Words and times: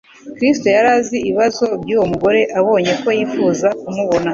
Kristo 0.35 0.67
yari 0.75 0.89
azi 0.97 1.15
ibibazo 1.23 1.65
by'uwo 1.81 2.05
mugore. 2.11 2.39
Abonye 2.59 2.93
ko 3.01 3.07
yifuza 3.17 3.67
kumubona, 3.81 4.29